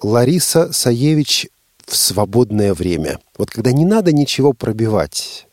[0.00, 1.48] Лариса Саевич
[1.84, 3.18] в свободное время.
[3.36, 5.48] Вот когда не надо ничего пробивать,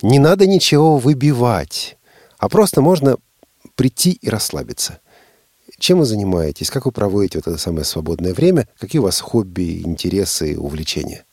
[0.00, 1.98] не надо ничего выбивать,
[2.38, 3.18] а просто можно
[3.74, 5.00] прийти и расслабиться.
[5.78, 6.70] Чем вы занимаетесь?
[6.70, 8.66] Как вы проводите вот это самое свободное время?
[8.78, 11.26] Какие у вас хобби, интересы, увлечения?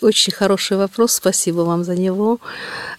[0.00, 2.38] Очень хороший вопрос, спасибо вам за него.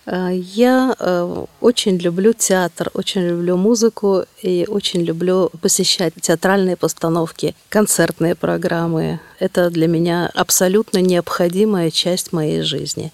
[0.06, 7.56] Э, я э, очень люблю театр, очень люблю музыку и очень люблю посещать театральные постановки,
[7.70, 9.20] концертные программы.
[9.40, 13.12] Это для меня абсолютно необходимая часть моей жизни.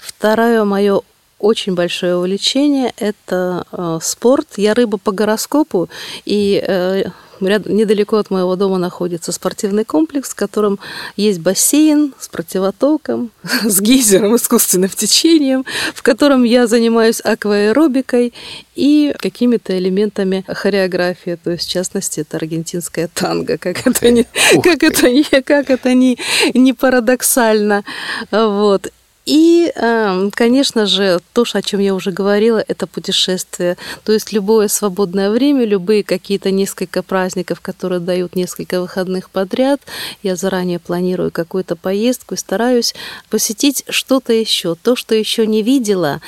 [0.00, 1.00] Второе мое
[1.38, 4.46] очень большое увлечение– это э, спорт.
[4.56, 5.88] Я рыба по гороскопу,
[6.24, 7.04] и
[7.46, 10.78] Ряд, недалеко от моего дома находится спортивный комплекс, в котором
[11.16, 13.30] есть бассейн с противотоком,
[13.64, 18.32] с гейзером, искусственным течением, в котором я занимаюсь акваэробикой
[18.74, 24.26] и какими-то элементами хореографии, то есть в частности это аргентинская танго, как это не,
[24.62, 26.18] как это не, как это не,
[26.54, 27.84] не парадоксально,
[28.30, 28.90] вот.
[29.24, 33.76] И, эм, конечно же, то, о чем я уже говорила, это путешествие.
[34.04, 39.80] То есть любое свободное время, любые какие-то несколько праздников, которые дают несколько выходных подряд,
[40.24, 42.94] я заранее планирую какую-то поездку и стараюсь
[43.30, 46.20] посетить что-то еще, то, что еще не видела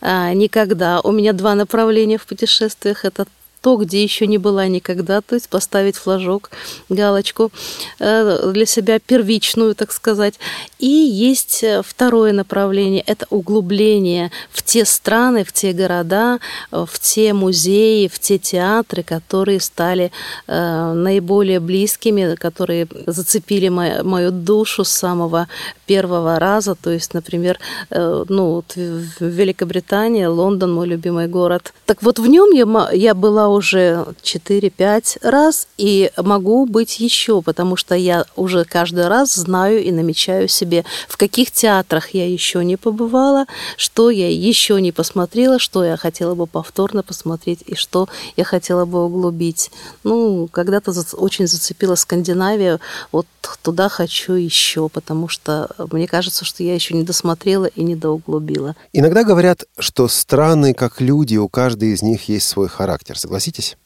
[0.00, 1.00] э, никогда.
[1.02, 3.04] У меня два направления в путешествиях.
[3.04, 3.26] Это
[3.60, 6.50] то, где еще не была никогда, то есть поставить флажок,
[6.88, 7.50] галочку
[7.98, 10.34] э, для себя первичную, так сказать.
[10.78, 16.38] И есть э, второе направление– это углубление в те страны, в те города,
[16.70, 20.10] э, в те музеи, в те театры, которые стали
[20.46, 25.48] наиболее близкими, которые зацепили мою, душу с самого
[25.86, 26.74] первого раза.
[26.74, 27.58] То есть, например,
[27.90, 31.72] ну, вот в Великобритании, Лондон, мой любимый город.
[31.86, 37.76] Так вот в нем я, я была уже 4-5 раз и могу быть еще, потому
[37.76, 42.76] что я уже каждый раз знаю и намечаю себе, в каких театрах я еще не
[42.76, 48.44] побывала, что я еще не посмотрела, что я хотела бы повторно посмотреть и что я
[48.44, 49.70] хотела бы углубить.
[50.04, 52.80] Ну, когда-то очень зацепила Скандинавия,
[53.12, 57.96] вот туда хочу еще, потому что мне кажется, что я еще не досмотрела и не
[57.96, 58.76] доуглубила.
[58.92, 63.18] Иногда говорят, что страны, как люди, у каждой из них есть свой характер.
[63.18, 63.48] Согласитесь?
[63.48, 63.76] Согласитесь?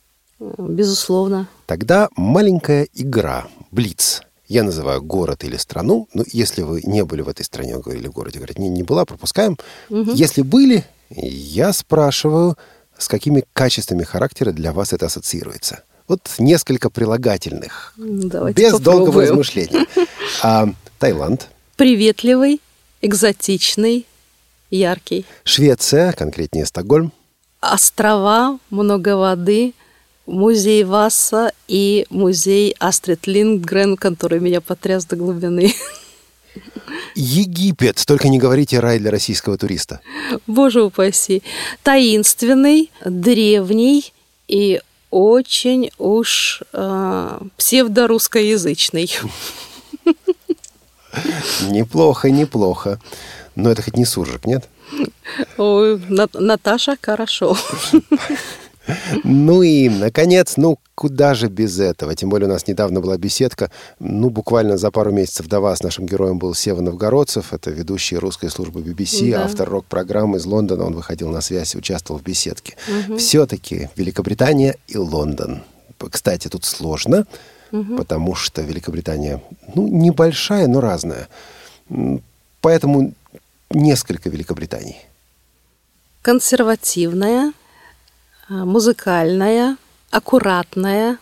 [0.58, 1.46] Безусловно.
[1.66, 4.22] Тогда маленькая игра, блиц.
[4.48, 6.08] Я называю город или страну.
[6.14, 9.04] Но если вы не были в этой стране, говорили в городе, говорят, не, не была,
[9.04, 9.56] пропускаем.
[9.88, 10.12] Угу.
[10.12, 12.56] Если были, я спрашиваю,
[12.98, 15.84] с какими качествами характера для вас это ассоциируется.
[16.12, 17.94] Вот несколько прилагательных.
[17.96, 18.98] Давайте без попробуем.
[18.98, 19.86] долгого размышления.
[20.42, 21.48] А, Таиланд.
[21.76, 22.60] Приветливый,
[23.00, 24.04] экзотичный,
[24.70, 25.24] яркий.
[25.44, 27.12] Швеция, конкретнее Стокгольм.
[27.62, 29.72] Острова, много воды,
[30.26, 35.74] музей Васа и музей Астрид Линдгрен, который меня потряс до глубины.
[37.14, 38.02] Египет.
[38.06, 40.00] Только не говорите рай для российского туриста.
[40.46, 41.42] Боже упаси.
[41.82, 44.12] Таинственный, древний
[44.46, 44.82] и
[45.12, 49.10] очень уж э, псевдорусскоязычный.
[51.60, 52.98] Неплохо, неплохо.
[53.54, 54.68] Но это хоть не суржик, нет?
[55.58, 57.56] Ой, На- Наташа, хорошо.
[59.24, 62.14] Ну и, наконец, ну куда же без этого?
[62.14, 63.70] Тем более у нас недавно была беседка.
[63.98, 67.52] Ну, буквально за пару месяцев до вас нашим героем был Сева Новгородцев.
[67.52, 69.44] Это ведущий русской службы BBC, Да.
[69.44, 70.84] автор рок-программы из Лондона.
[70.84, 72.76] Он выходил на связь и участвовал в беседке.
[73.18, 75.62] Все-таки Великобритания и Лондон.
[76.10, 77.26] Кстати, тут сложно,
[77.96, 79.42] потому что Великобритания,
[79.74, 81.28] ну, небольшая, но разная.
[82.60, 83.12] Поэтому
[83.70, 84.96] несколько Великобританий.
[86.22, 87.52] Консервативная,
[88.48, 89.76] музыкальная,
[90.10, 91.18] аккуратная,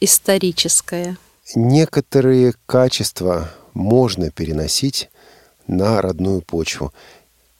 [0.00, 1.16] историческая.
[1.54, 5.10] некоторые качества можно переносить
[5.66, 6.92] на родную почву.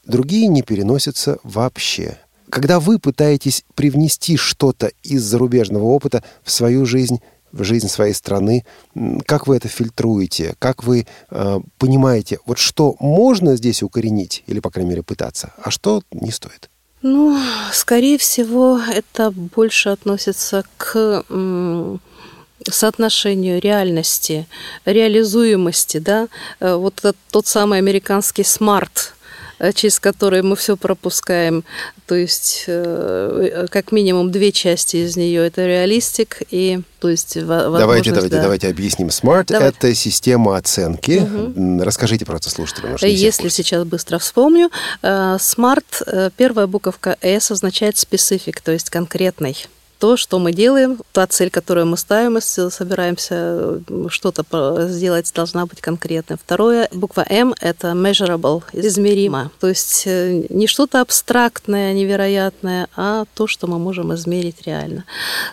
[0.05, 2.19] Другие не переносятся вообще.
[2.51, 7.21] Когда вы пытаетесь привнести что-то из зарубежного опыта в свою жизнь,
[7.53, 8.65] в жизнь своей страны,
[9.27, 14.71] как вы это фильтруете, как вы э, понимаете, вот что можно здесь укоренить, или, по
[14.71, 16.69] крайней мере, пытаться, а что не стоит?
[17.03, 17.37] Ну,
[17.73, 21.25] скорее всего, это больше относится к
[22.71, 24.47] соотношению реальности,
[24.85, 26.29] реализуемости, да,
[26.63, 29.15] Э, вот этот, тот самый американский смарт,
[29.75, 31.65] через который мы все пропускаем,
[32.07, 38.13] то есть э, как минимум две части из нее это реалистик и то есть Давайте,
[38.13, 38.43] давайте, да.
[38.43, 39.09] давайте объясним.
[39.09, 39.71] Smart Давай.
[39.71, 41.19] это система оценки.
[41.19, 42.97] М, Расскажите просто слушателям.
[43.01, 44.71] Если сейчас быстро вспомню,
[45.03, 49.57] э, smart, э, первая буковка S означает specific, то есть конкретный.
[50.03, 55.65] То, что мы делаем, та цель, которую мы ставим, если собираемся э, что-то сделать, должна
[55.65, 56.37] быть конкретной.
[56.37, 59.53] Второе, буква M– это measurable, измеримо.
[59.61, 65.05] То есть э, не что-то абстрактное, невероятное, а то, что мы можем измерить реально.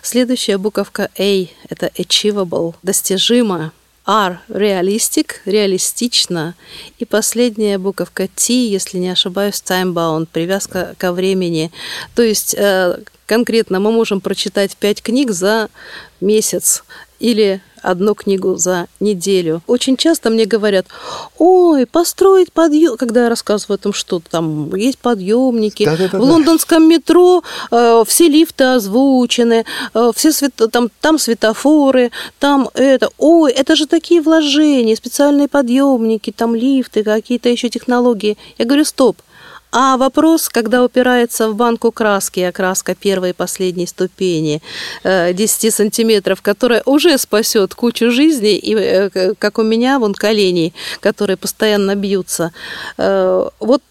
[0.02, 3.70] Следующая буковка A– это achievable, достижимо.
[4.06, 6.54] R– реалистик, реалистично.
[6.98, 11.70] И последняя буковка T, если не ошибаюсь, time-bound, привязка ко времени.
[12.14, 15.68] То есть э, конкретно мы можем прочитать пять книг за
[16.20, 16.82] месяц
[17.20, 19.62] или одну книгу за неделю.
[19.66, 20.86] Очень часто мне говорят,
[21.38, 26.18] ой, построить подъем, когда я рассказываю о том, что там есть подъемники, Да-да-да-да.
[26.18, 29.64] в лондонском метро э, все лифты озвучены,
[29.94, 30.54] э, все свет...
[30.70, 33.08] там, там светофоры, там это.
[33.18, 38.36] Ой, это же такие вложения, специальные подъемники, там лифты, какие-то еще технологии.
[38.58, 39.16] Я говорю, стоп.
[39.72, 44.62] А вопрос, когда упирается в банку краски, а краска первой и последней ступени,
[45.04, 50.72] э, 10 сантиметров, которая уже спасет кучу жизней, и э, как у меня, вон колени,
[51.00, 52.52] которые постоянно бьются.
[52.98, 53.82] Э, Вот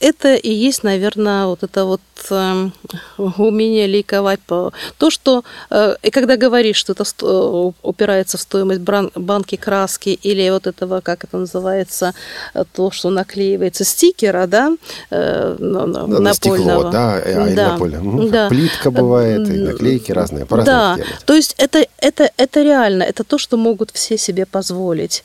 [0.00, 2.00] это и есть, наверное, вот это вот
[2.30, 2.68] э,
[3.16, 8.80] умение ликовать по то, что э, и когда говоришь, что это э, упирается в стоимость
[8.80, 12.12] банки краски или вот этого, как это называется,
[12.52, 14.76] э, то, что наклеивается стикера, да,
[15.10, 16.90] э, на- стекло, напольного.
[16.90, 18.00] да, а, или Да, напольное.
[18.00, 18.48] Ну, да.
[18.48, 21.24] плитка бывает, и наклейки разные, по-разному Да, делают.
[21.24, 25.24] то есть это, это, это реально, это то, что могут все себе позволить.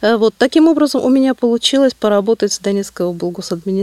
[0.00, 3.79] Вот таким образом у меня получилось поработать с Донецкой облгосадминистрацией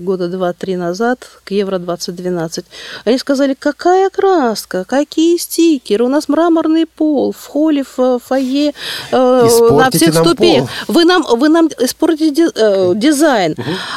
[0.00, 2.64] года два-три назад к Евро-2012.
[3.04, 8.72] Они сказали, какая краска, какие стикеры, у нас мраморный пол в холле, в фойе,
[9.10, 10.68] э, на всех ступенях.
[10.86, 10.94] пол.
[10.94, 13.54] Вы нам, вы нам испортите э, дизайн,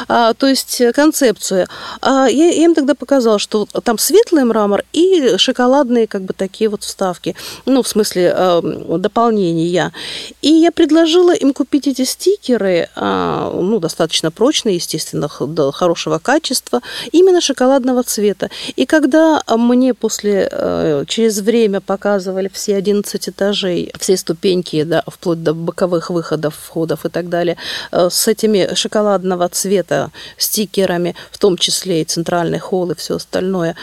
[0.08, 1.66] а, то есть э, концепцию.
[2.00, 6.70] А я, я им тогда показала, что там светлый мрамор и шоколадные как бы такие
[6.70, 7.34] вот вставки,
[7.66, 8.62] ну, в смысле э,
[8.98, 9.92] дополнения.
[10.42, 16.80] И я предложила им купить эти стикеры, а, ну, достаточно прочные, естественно, да, хорошего качества,
[17.12, 18.50] именно шоколадного цвета.
[18.76, 25.42] И когда мне после, э, через время показывали все 11 этажей, все ступеньки, да, вплоть
[25.42, 27.56] до боковых выходов, входов и так далее,
[27.92, 33.74] э, с этими шоколадного цвета стикерами, в том числе и центральный холл и все остальное,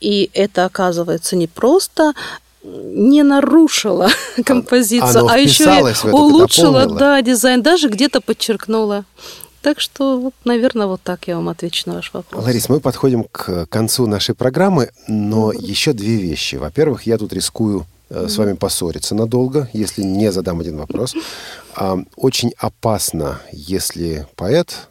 [0.00, 2.14] и это, оказывается, не просто
[2.62, 4.10] не нарушило
[4.44, 6.86] композицию, оно а еще и дополнило.
[6.98, 9.04] да, дизайн, даже где-то подчеркнуло.
[9.62, 12.44] Так что, вот, наверное, вот так я вам отвечу на ваш вопрос.
[12.44, 16.56] Ларис, мы подходим к концу нашей программы, но еще две вещи.
[16.56, 21.14] Во-первых, я тут рискую э, с вами поссориться надолго, если не задам один вопрос.
[21.76, 24.88] А, очень опасно, если поэт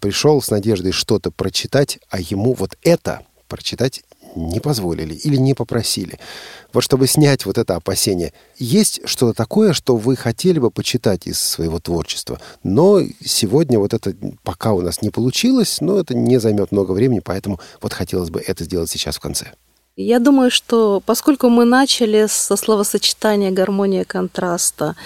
[0.00, 4.02] пришел с надеждой что-то прочитать, а ему вот это прочитать
[4.36, 6.18] не позволили или не попросили.
[6.72, 11.40] Вот чтобы снять вот это опасение, есть что-то такое, что вы хотели бы почитать из
[11.40, 16.72] своего творчества, но сегодня вот это пока у нас не получилось, но это не займет
[16.72, 19.52] много времени, поэтому вот хотелось бы это сделать сейчас в конце.
[19.96, 24.96] Я думаю, что поскольку мы начали со словосочетания гармония контраста,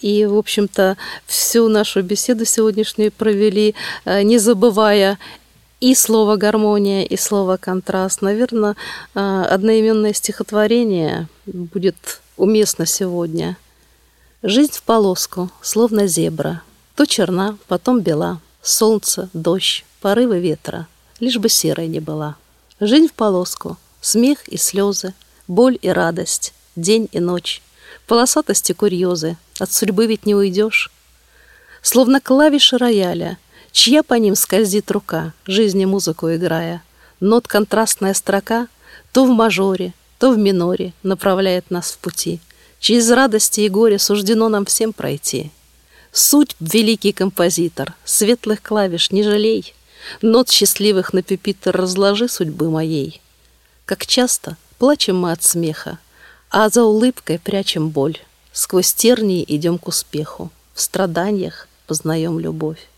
[0.00, 3.74] и, в общем-то, всю нашу беседу сегодняшнюю провели,
[4.04, 5.18] э, не забывая
[5.80, 8.22] и слово гармония, и слово контраст.
[8.22, 8.76] Наверное,
[9.14, 13.56] э, одноименное стихотворение будет уместно сегодня.
[14.42, 16.62] Жизнь в полоску, словно зебра,
[16.94, 20.86] то черна, потом бела, солнце, дождь, порывы ветра,
[21.20, 22.36] лишь бы серой не была.
[22.80, 25.14] Жизнь в полоску, смех и слезы,
[25.48, 27.62] боль и радость, день и ночь,
[28.06, 30.90] полосатости курьезы, от судьбы ведь не уйдешь.
[31.82, 33.38] Словно клавиши рояля—
[33.72, 36.82] Чья по ним скользит рука, жизни музыку играя?
[37.20, 38.68] Нот контрастная строка
[39.12, 42.40] то в мажоре, то в миноре направляет нас в пути.
[42.80, 45.50] Через радости и горе суждено нам всем пройти.
[46.12, 49.74] Суть великий композитор, светлых клавиш не жалей,
[50.22, 53.20] Нот счастливых на пепитер разложи судьбы моей.
[53.84, 55.98] Как часто плачем мы от смеха,
[56.50, 58.18] А за улыбкой прячем боль.
[58.52, 62.88] Сквозь тернии идем к успеху, В страданиях познаем любовь.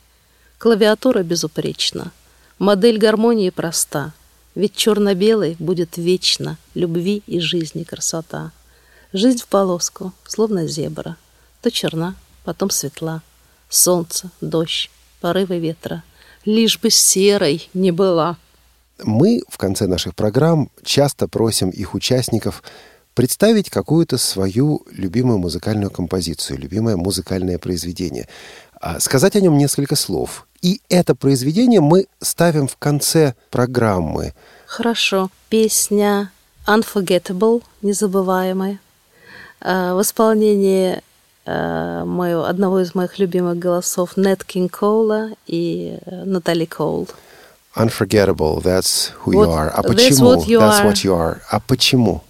[0.61, 2.13] Клавиатура безупречна.
[2.59, 4.13] Модель гармонии проста.
[4.55, 8.53] Ведь черно-белый будет вечно любви и жизни красота.
[9.15, 11.17] Жизнь в полоску, словно зебра.
[11.63, 13.23] То черна, потом светла.
[13.71, 14.91] Солнце, дождь,
[15.23, 16.03] порывы ветра.
[16.45, 18.37] Лишь бы серой не была.
[19.03, 22.63] Мы в конце наших программ часто просим их участников
[23.15, 28.29] представить какую-то свою любимую музыкальную композицию, любимое музыкальное произведение.
[28.79, 30.47] А, сказать о нем несколько слов.
[30.63, 34.35] И это произведение мы ставим в конце программы.
[34.67, 35.31] Хорошо.
[35.49, 36.31] Песня
[36.67, 38.79] Unforgettable, незабываемая,
[39.61, 41.03] а, в исполнении
[41.47, 47.09] а, моего, одного из моих любимых голосов Нет Кинг Коула и э, Натали Коул.
[47.75, 49.71] Unforgettable, that's who what, you are.
[49.71, 50.35] А почему?
[50.35, 51.41] That's what you, that's what you are.
[51.51, 52.23] А почему?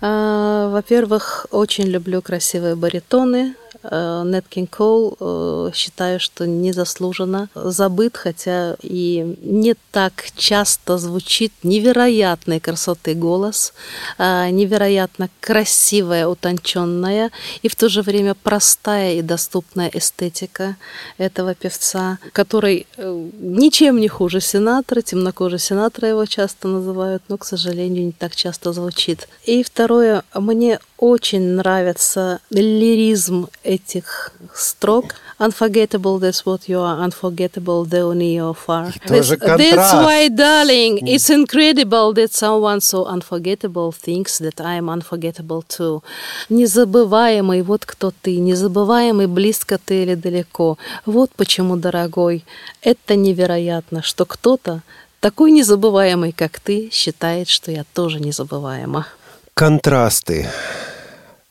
[0.00, 9.74] Во-первых, очень люблю красивые баритоны, Нет Кинг Коул считаю, что незаслуженно забыт, хотя и не
[9.90, 13.72] так часто звучит невероятной красоты голос,
[14.18, 17.30] э, невероятно красивая, утонченная
[17.62, 20.76] и в то же время простая и доступная эстетика
[21.18, 27.44] этого певца, который э, ничем не хуже Синатра, темнокожий Синатра его часто называют, но, к
[27.44, 29.28] сожалению, не так часто звучит.
[29.44, 35.14] И второе, мне очень нравится лиризм этих строк.
[35.38, 36.98] Unforgettable, that's what you are.
[37.00, 38.92] Unforgettable, though near or far.
[39.06, 45.62] That's, that's why, darling, it's incredible that someone so unforgettable thinks that I am unforgettable
[45.62, 46.02] too.
[46.50, 48.38] Незабываемый, вот кто ты.
[48.38, 50.76] Незабываемый, близко ты или далеко.
[51.06, 52.44] Вот почему, дорогой,
[52.82, 54.82] это невероятно, что кто-то
[55.20, 59.06] такой незабываемый, как ты, считает, что я тоже незабываема.
[59.54, 60.48] Контрасты.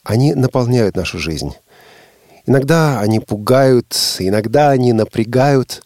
[0.04, 1.54] Они наполняют нашу жизнь.
[2.50, 5.84] Иногда они пугают, иногда они напрягают,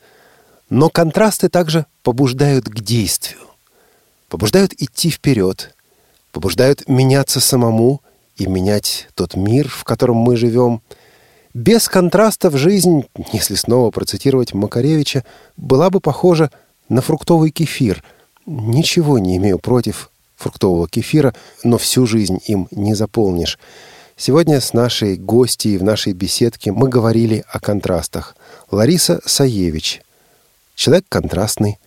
[0.69, 3.41] но контрасты также побуждают к действию,
[4.29, 5.75] побуждают идти вперед,
[6.31, 7.99] побуждают меняться самому
[8.37, 10.81] и менять тот мир, в котором мы живем.
[11.53, 15.25] Без контрастов жизнь, если снова процитировать Макаревича,
[15.57, 16.49] была бы похожа
[16.87, 18.05] на фруктовый кефир.
[18.45, 21.35] Ничего не имею против фруктового кефира,
[21.65, 23.59] но всю жизнь им не заполнишь.
[24.15, 28.35] Сегодня с нашей гостьей в нашей беседке мы говорили о контрастах.
[28.69, 30.01] Лариса Саевич.
[30.75, 31.79] Человек контрастный,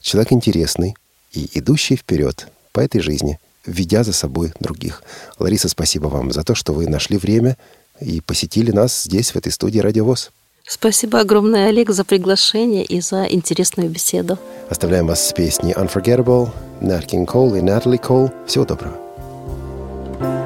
[0.00, 0.94] человек интересный
[1.32, 5.02] и идущий вперед по этой жизни, ведя за собой других.
[5.38, 7.56] Лариса, спасибо вам за то, что вы нашли время
[8.00, 10.30] и посетили нас здесь, в этой студии «Радиовоз».
[10.68, 14.38] Спасибо огромное, Олег, за приглашение и за интересную беседу.
[14.68, 16.50] Оставляем вас с песней «Unforgettable»,
[16.80, 18.32] Nat King Cole и Натали Кол.
[18.46, 20.45] Всего доброго.